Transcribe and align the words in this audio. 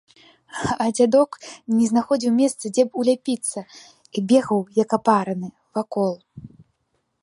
А 0.85 0.87
дзядок 0.99 1.31
не 1.79 1.85
знаходзіў 1.91 2.31
месца, 2.41 2.63
дзе 2.77 2.83
б 2.89 3.03
уляпіцца, 3.03 3.59
і 4.17 4.27
бегаў, 4.33 4.61
як 4.83 4.89
апараны, 5.01 5.47
вакол. 5.79 6.13